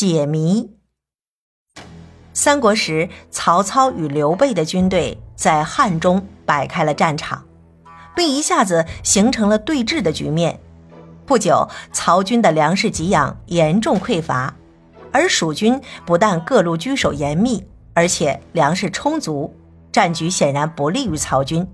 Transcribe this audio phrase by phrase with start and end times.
[0.00, 0.70] 解谜。
[2.32, 7.44] 三国时，曹操与刘备的军队在汉中摆开了战场，
[8.16, 10.58] 并一下子形成了对峙的局面。
[11.26, 14.56] 不久，曹军的粮食给养严重匮乏，
[15.12, 17.62] 而蜀军不但各路居守严密，
[17.92, 19.54] 而且粮食充足，
[19.92, 21.68] 战局显然不利于曹军。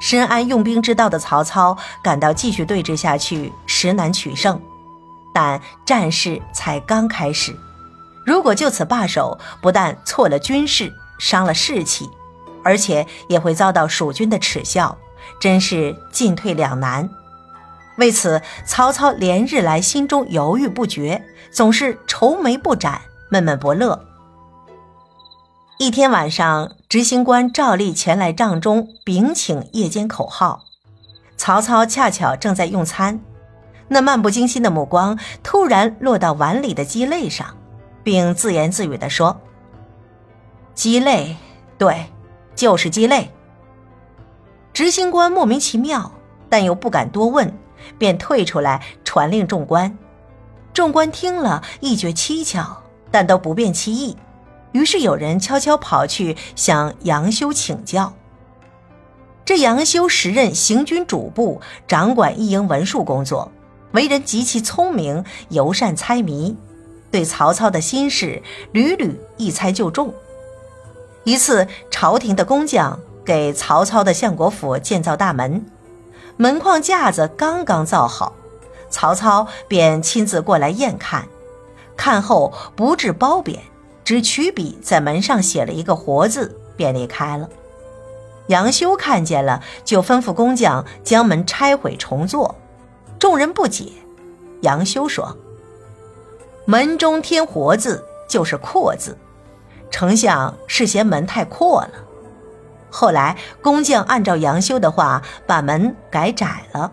[0.00, 4.58] 深谙用兵之道的曹操感到继续对峙下去实难取胜，
[5.40, 7.56] 但战事才刚开始，
[8.26, 12.06] 如果就此罢手，不但错了军事，伤了士气，
[12.62, 14.98] 而且也会遭到蜀军的耻笑，
[15.40, 17.08] 真是进退两难。
[17.96, 23.00] 为此，曹操连日来心中犹豫不决，总是愁眉不展，
[23.30, 24.04] 闷闷不乐。
[25.78, 30.64] 一天晚上，执行官照例前来帐中禀请夜间口号。
[31.38, 33.18] 曹操恰巧正在用餐，
[33.92, 37.56] 那漫不经心的目光突然落到碗里的鸡肋上，
[38.04, 39.40] 并自言自语地说
[40.72, 41.36] ：“鸡肋，
[41.76, 42.06] 对，
[42.54, 43.30] 就是鸡肋。”
[44.72, 46.12] 执行官莫名其妙，
[46.48, 47.52] 但又不敢多问。
[47.98, 49.96] 便退出来传令众官，
[50.74, 54.18] 众官听了一觉蹊跷，但都不便其意。
[54.72, 58.12] 于是有人悄悄跑去向杨修请教。
[59.46, 63.50] 这杨修时任行军主簿，掌管一营文书工作，
[63.92, 66.56] 为人极其聪明，尤善猜谜，
[67.10, 70.14] 对曹操的心事屡屡一猜就中。
[71.24, 75.64] 一次，朝廷的工匠给曹操的相国府建造大门。
[76.36, 78.32] 门框架子刚刚造好，
[78.88, 81.28] 曹操便亲自过来验看，
[81.96, 83.60] 看后不置褒贬，
[84.04, 87.48] 只取笔在门上写了一个“活”字，便离开了。
[88.46, 92.56] 杨修看见了，就吩咐工匠将门拆毁重做。
[93.20, 93.92] 众人不解，
[94.62, 95.36] 杨修说
[96.64, 99.14] ：“门中添‘活’字就是‘阔’字，
[99.90, 101.90] 丞相是嫌门太阔了。”
[102.90, 106.90] 后来，工匠按照杨修的话把门改窄了，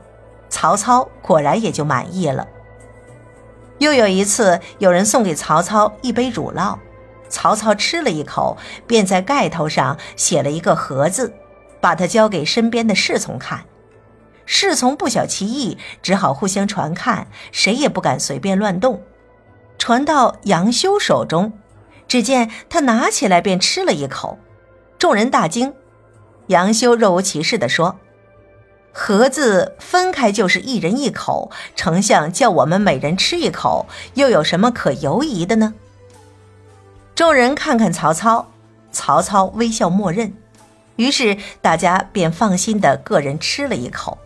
[0.50, 2.46] 曹操果然也就满意了。
[3.78, 6.78] 又有一次，有人送给曹操一杯乳酪，
[7.30, 11.34] 曹操吃了一口，便在盖头上写了一个“和”字，
[11.80, 13.64] 把它交给身边的侍从看。
[14.50, 19.04] 侍从不晓其意，只好互相传看，谁也不敢随便乱动。
[19.78, 21.52] 传到杨修手中，
[22.08, 24.40] 只见他拿起来便吃了一口，
[24.98, 25.74] 众人大惊。
[26.48, 28.00] 杨修若无其事地说
[28.94, 35.74] ：“盒子分开就是一人一口，丞相叫我们每人吃一口，又有什么可犹疑的呢？”
[37.14, 38.48] 众人看看曹操，
[38.94, 40.34] 曹操微笑默认，
[40.96, 44.18] 于是大家便放心的个人吃了一口。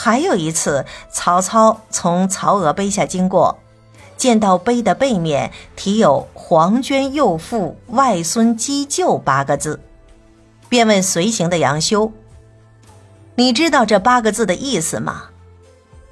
[0.00, 3.58] 还有一次，曹操从曹娥碑下经过，
[4.16, 9.80] 见到碑的背面题有“黄绢幼妇外孙姬舅”八个字。
[10.68, 12.12] 便问随行的杨修
[13.34, 15.30] ：“你知道这八个字的意思吗？”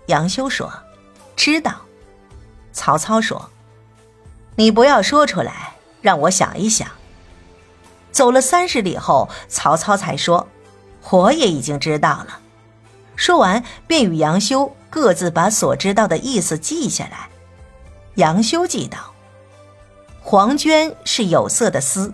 [0.06, 0.68] 杨修说
[1.36, 1.72] ：“知道。”
[2.74, 3.50] 曹操说
[4.56, 6.88] ：“你不要说出来，让我想一想。”
[8.10, 10.48] 走了三十里后，曹操才说
[11.10, 12.40] ：“我也已经知道了。”
[13.16, 17.28] 说完，便与杨修各自把所知道的意思记下来。
[18.14, 18.98] 杨修记道
[20.22, 22.12] ：“黄绢是有色的丝。”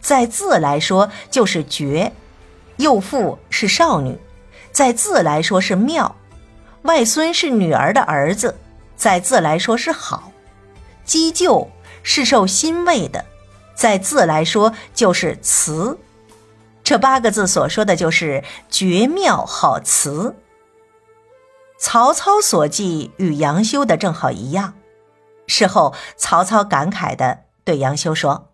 [0.00, 2.12] 在字来说就是绝，
[2.76, 4.18] 幼妇是少女，
[4.72, 6.16] 在字来说是妙，
[6.82, 8.56] 外孙是女儿的儿子，
[8.96, 10.32] 在字来说是好，
[11.04, 11.70] 鸡舅
[12.02, 13.26] 是受欣慰的，
[13.74, 15.98] 在字来说就是慈。
[16.82, 20.34] 这八个字所说的就是绝妙好词。
[21.82, 24.74] 曹操所记与杨修的正好一样。
[25.46, 28.50] 事后，曹操感慨地对杨修说。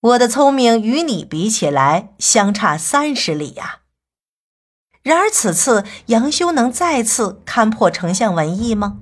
[0.00, 3.80] 我的聪明与你比起来，相差三十里呀。
[5.02, 8.98] 然而此次杨修能再次勘破丞相文意吗？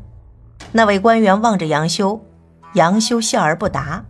[0.73, 2.25] 那位官员望着杨修，
[2.73, 4.07] 杨修笑而不答，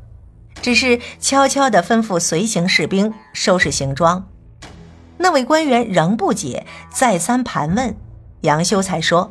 [0.62, 4.28] 只是悄悄地吩咐随行士兵收拾行装。
[5.18, 7.96] 那位官员仍不解，再三盘问，
[8.42, 9.31] 杨修才说：“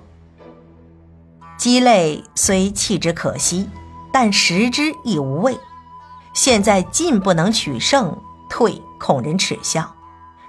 [1.57, 3.69] 鸡肋虽弃之可惜，
[4.13, 5.57] 但食之亦无味。”
[6.33, 8.15] 现在进不能取胜，
[8.49, 9.95] 退恐人耻笑，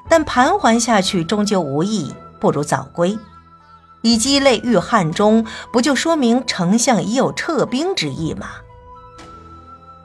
[0.09, 3.19] 但盘桓下去终究无益，不如早归。
[4.03, 8.49] 以鸡肋御汉中，不就说明丞相已有撤兵之意吗？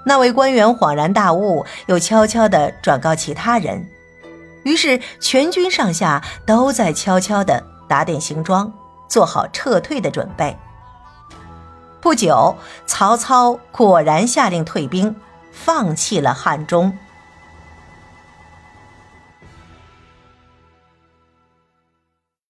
[0.05, 3.87] 那位官员恍然大悟，又悄悄地转告其他人，
[4.63, 8.71] 于是全军上下都在悄悄地打点行装，
[9.07, 10.57] 做好撤退的准备。
[12.01, 12.55] 不久，
[12.85, 15.15] 曹操果然下令退兵，
[15.51, 16.97] 放弃了汉中。